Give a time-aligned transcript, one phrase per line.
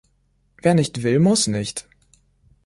[0.63, 1.87] Wer nicht will, muss nicht.